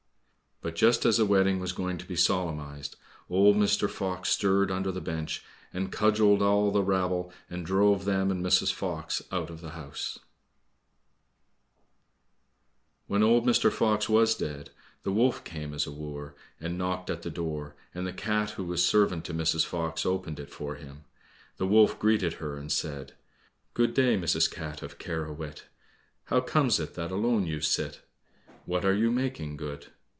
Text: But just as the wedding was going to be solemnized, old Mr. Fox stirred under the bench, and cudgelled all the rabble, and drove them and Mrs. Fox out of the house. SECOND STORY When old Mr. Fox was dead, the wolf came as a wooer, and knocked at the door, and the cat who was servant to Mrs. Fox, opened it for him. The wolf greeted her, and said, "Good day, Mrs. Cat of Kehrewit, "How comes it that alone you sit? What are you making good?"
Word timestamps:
But 0.63 0.75
just 0.75 1.07
as 1.07 1.17
the 1.17 1.25
wedding 1.25 1.59
was 1.59 1.71
going 1.71 1.97
to 1.97 2.05
be 2.05 2.15
solemnized, 2.15 2.95
old 3.31 3.55
Mr. 3.55 3.89
Fox 3.89 4.29
stirred 4.29 4.69
under 4.69 4.91
the 4.91 5.01
bench, 5.01 5.43
and 5.73 5.91
cudgelled 5.91 6.43
all 6.43 6.69
the 6.69 6.83
rabble, 6.83 7.33
and 7.49 7.65
drove 7.65 8.05
them 8.05 8.29
and 8.29 8.45
Mrs. 8.45 8.71
Fox 8.71 9.23
out 9.31 9.49
of 9.49 9.61
the 9.61 9.71
house. 9.71 10.19
SECOND 10.19 10.19
STORY 13.05 13.05
When 13.07 13.23
old 13.23 13.47
Mr. 13.47 13.71
Fox 13.71 14.07
was 14.07 14.35
dead, 14.35 14.69
the 15.01 15.11
wolf 15.11 15.43
came 15.43 15.73
as 15.73 15.87
a 15.87 15.91
wooer, 15.91 16.35
and 16.59 16.77
knocked 16.77 17.09
at 17.09 17.23
the 17.23 17.31
door, 17.31 17.73
and 17.95 18.05
the 18.05 18.13
cat 18.13 18.51
who 18.51 18.63
was 18.65 18.85
servant 18.85 19.25
to 19.25 19.33
Mrs. 19.33 19.65
Fox, 19.65 20.05
opened 20.05 20.39
it 20.39 20.51
for 20.51 20.75
him. 20.75 21.05
The 21.57 21.65
wolf 21.65 21.97
greeted 21.97 22.33
her, 22.33 22.55
and 22.55 22.71
said, 22.71 23.15
"Good 23.73 23.95
day, 23.95 24.15
Mrs. 24.15 24.51
Cat 24.51 24.83
of 24.83 24.99
Kehrewit, 24.99 25.63
"How 26.25 26.39
comes 26.39 26.79
it 26.79 26.93
that 26.93 27.09
alone 27.09 27.47
you 27.47 27.61
sit? 27.61 28.01
What 28.67 28.85
are 28.85 28.93
you 28.95 29.09
making 29.11 29.57
good?" 29.57 29.87